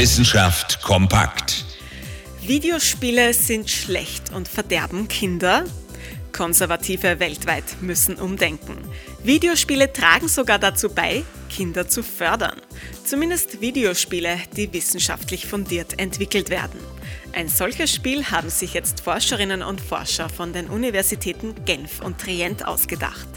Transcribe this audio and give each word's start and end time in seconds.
Wissenschaft 0.00 0.80
kompakt. 0.80 1.66
Videospiele 2.40 3.34
sind 3.34 3.68
schlecht 3.68 4.32
und 4.32 4.48
verderben 4.48 5.08
Kinder? 5.08 5.64
Konservative 6.32 7.20
weltweit 7.20 7.64
müssen 7.82 8.14
umdenken. 8.14 8.78
Videospiele 9.22 9.92
tragen 9.92 10.28
sogar 10.28 10.58
dazu 10.58 10.88
bei, 10.88 11.22
Kinder 11.50 11.86
zu 11.86 12.02
fördern. 12.02 12.62
Zumindest 13.04 13.60
Videospiele, 13.60 14.38
die 14.56 14.72
wissenschaftlich 14.72 15.44
fundiert 15.44 15.98
entwickelt 15.98 16.48
werden. 16.48 16.80
Ein 17.34 17.48
solches 17.48 17.94
Spiel 17.94 18.24
haben 18.24 18.48
sich 18.48 18.72
jetzt 18.72 19.02
Forscherinnen 19.02 19.62
und 19.62 19.82
Forscher 19.82 20.30
von 20.30 20.54
den 20.54 20.70
Universitäten 20.70 21.66
Genf 21.66 22.00
und 22.00 22.16
Trient 22.16 22.66
ausgedacht. 22.66 23.28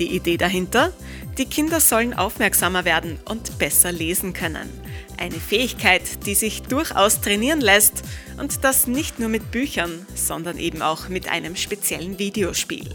Die 0.00 0.16
Idee 0.16 0.36
dahinter? 0.36 0.92
Die 1.38 1.46
Kinder 1.46 1.80
sollen 1.80 2.12
aufmerksamer 2.12 2.84
werden 2.84 3.18
und 3.24 3.58
besser 3.58 3.90
lesen 3.90 4.34
können. 4.34 4.68
Eine 5.16 5.40
Fähigkeit, 5.40 6.26
die 6.26 6.34
sich 6.34 6.62
durchaus 6.62 7.22
trainieren 7.22 7.62
lässt 7.62 8.02
und 8.38 8.64
das 8.64 8.86
nicht 8.86 9.18
nur 9.18 9.30
mit 9.30 9.50
Büchern, 9.50 10.06
sondern 10.14 10.58
eben 10.58 10.82
auch 10.82 11.08
mit 11.08 11.30
einem 11.30 11.56
speziellen 11.56 12.18
Videospiel. 12.18 12.86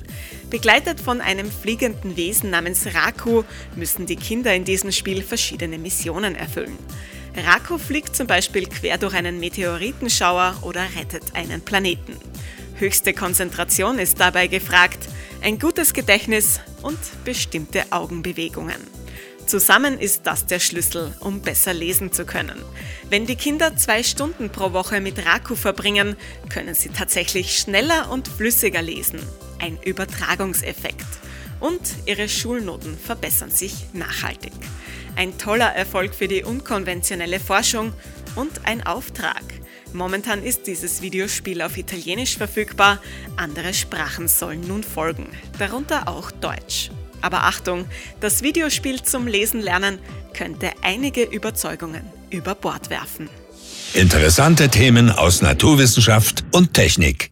Begleitet 0.51 1.01
von 1.01 1.19
einem 1.19 1.49
fliegenden 1.49 2.15
Wesen 2.15 2.51
namens 2.51 2.93
Raku 2.93 3.43
müssen 3.75 4.05
die 4.05 4.17
Kinder 4.17 4.53
in 4.53 4.65
diesem 4.65 4.91
Spiel 4.91 5.23
verschiedene 5.23 5.79
Missionen 5.79 6.35
erfüllen. 6.35 6.77
Raku 7.35 7.79
fliegt 7.79 8.15
zum 8.15 8.27
Beispiel 8.27 8.67
quer 8.67 8.99
durch 8.99 9.15
einen 9.15 9.39
Meteoritenschauer 9.39 10.57
oder 10.61 10.81
rettet 10.95 11.23
einen 11.33 11.61
Planeten. 11.61 12.17
Höchste 12.75 13.13
Konzentration 13.13 13.97
ist 13.97 14.19
dabei 14.19 14.45
gefragt, 14.45 15.07
ein 15.47 15.59
gutes 15.59 15.93
Gedächtnis 15.93 16.59
und 16.81 16.99
bestimmte 17.23 17.85
Augenbewegungen. 17.91 18.81
Zusammen 19.45 19.97
ist 19.97 20.23
das 20.27 20.45
der 20.45 20.59
Schlüssel, 20.59 21.15
um 21.21 21.39
besser 21.39 21.73
lesen 21.73 22.11
zu 22.11 22.25
können. 22.25 22.61
Wenn 23.09 23.25
die 23.25 23.37
Kinder 23.37 23.73
zwei 23.77 24.03
Stunden 24.03 24.49
pro 24.49 24.73
Woche 24.73 24.99
mit 24.99 25.25
Raku 25.25 25.55
verbringen, 25.55 26.17
können 26.49 26.75
sie 26.75 26.89
tatsächlich 26.89 27.57
schneller 27.57 28.11
und 28.11 28.27
flüssiger 28.27 28.81
lesen. 28.81 29.21
Ein 29.59 29.79
Übertragungseffekt. 29.85 31.07
Und 31.61 31.79
ihre 32.05 32.27
Schulnoten 32.27 32.97
verbessern 32.97 33.49
sich 33.49 33.85
nachhaltig. 33.93 34.51
Ein 35.15 35.37
toller 35.37 35.73
Erfolg 35.73 36.13
für 36.13 36.27
die 36.27 36.43
unkonventionelle 36.43 37.39
Forschung 37.39 37.93
und 38.35 38.65
ein 38.65 38.85
Auftrag. 38.85 39.45
Momentan 39.93 40.43
ist 40.43 40.67
dieses 40.67 41.01
Videospiel 41.01 41.61
auf 41.61 41.77
Italienisch 41.77 42.37
verfügbar, 42.37 42.99
andere 43.35 43.73
Sprachen 43.73 44.27
sollen 44.27 44.61
nun 44.67 44.83
folgen, 44.83 45.27
darunter 45.57 46.07
auch 46.07 46.31
Deutsch. 46.31 46.91
Aber 47.21 47.43
Achtung, 47.43 47.85
das 48.19 48.43
Videospiel 48.43 49.01
zum 49.01 49.27
Lesen 49.27 49.61
lernen 49.61 49.99
könnte 50.33 50.71
einige 50.83 51.23
Überzeugungen 51.23 52.03
über 52.29 52.53
Bord 52.53 52.89
werfen. 52.89 53.29
Interessante 53.93 54.69
Themen 54.69 55.09
aus 55.09 55.41
Naturwissenschaft 55.41 56.43
und 56.51 56.73
Technik. 56.73 57.31